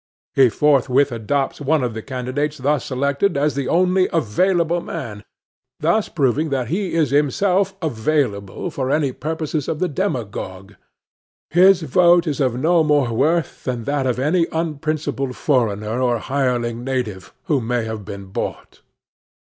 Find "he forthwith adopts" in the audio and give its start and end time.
0.33-1.61